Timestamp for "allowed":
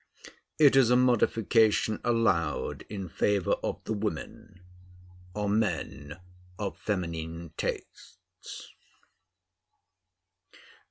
2.03-2.85